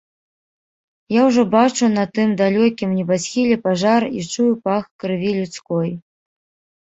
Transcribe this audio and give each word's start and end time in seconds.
Я 1.15 1.21
ўжо 1.25 1.41
бачу 1.55 1.89
на 1.97 2.05
тым 2.15 2.29
далёкім 2.41 2.95
небасхіле 3.01 3.57
пажар 3.65 4.01
і 4.21 4.25
чую 4.37 4.49
пах 4.65 4.83
крыві 5.03 5.31
людской. 5.39 5.89